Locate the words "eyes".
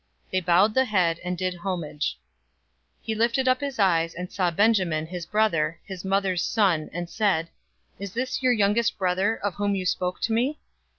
3.77-4.15